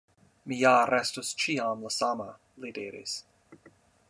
Mi 0.51 0.55
ja 0.61 0.71
restos 0.91 1.29
ĉiam 1.45 1.87
la 1.89 1.93
sama, 1.99 2.29
li 2.65 2.77
diris. 2.79 3.15